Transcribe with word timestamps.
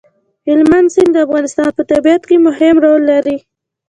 هلمند 0.47 0.87
سیند 0.93 1.11
د 1.13 1.17
افغانستان 1.27 1.69
په 1.77 1.83
طبیعت 1.91 2.21
کې 2.29 2.43
مهم 2.47 2.75
رول 2.85 3.01
لري. 3.11 3.37